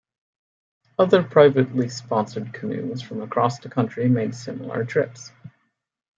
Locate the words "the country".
3.59-4.09